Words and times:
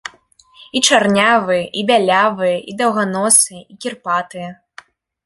І 0.77 0.81
чарнявыя, 0.87 1.63
і 1.81 1.83
бялявыя, 1.91 2.55
і 2.71 2.75
даўганосыя, 2.79 3.61
і 3.75 3.79
кірпатыя. 3.87 4.49